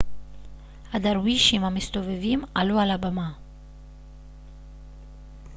הדרווישים 0.93 1.63
המסתובבים 1.63 2.43
עלו 2.55 2.79
על 2.79 2.91
הבמה 2.91 3.31